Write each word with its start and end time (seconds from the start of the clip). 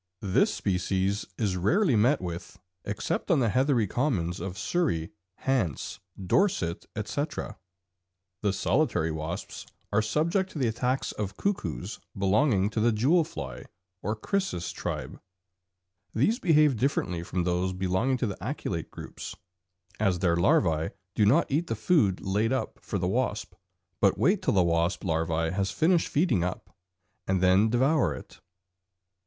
This 0.23 0.51
species 0.51 1.27
is 1.37 1.55
rarely 1.55 1.95
met 1.95 2.21
with 2.21 2.57
except 2.85 3.29
on 3.29 3.39
the 3.39 3.49
heathery 3.49 3.85
commons 3.85 4.39
of 4.39 4.57
Surrey, 4.57 5.11
Hants, 5.45 5.99
Dorset, 6.19 6.87
etc. 6.95 7.59
The 8.41 8.51
solitary 8.51 9.11
wasps 9.11 9.67
are 9.91 10.01
subject 10.01 10.49
to 10.53 10.57
the 10.57 10.67
attacks 10.67 11.11
of 11.11 11.37
cuckoos 11.37 11.99
belonging 12.17 12.71
to 12.71 12.79
the 12.79 12.91
jewel 12.91 13.23
fly 13.23 13.65
or 14.01 14.15
Chrysis 14.15 14.71
tribe; 14.73 15.21
these 16.15 16.39
behave 16.39 16.77
differently 16.77 17.21
from 17.21 17.43
those 17.43 17.71
belonging 17.71 18.17
to 18.17 18.25
the 18.25 18.43
aculeate 18.43 18.89
groups, 18.89 19.35
as 19.99 20.17
their 20.17 20.35
larvæ 20.35 20.93
do 21.13 21.27
not 21.27 21.45
eat 21.51 21.67
the 21.67 21.75
food 21.75 22.21
laid 22.21 22.51
up 22.51 22.79
for 22.81 22.97
the 22.97 23.07
wasp, 23.07 23.53
but 23.99 24.17
wait 24.17 24.41
till 24.41 24.55
the 24.55 24.63
wasp 24.63 25.03
larva 25.03 25.51
has 25.51 25.69
finished 25.69 26.07
feeding 26.07 26.43
up, 26.43 26.75
and 27.27 27.39
then 27.39 27.69
devour 27.69 28.15
it. 28.15 28.39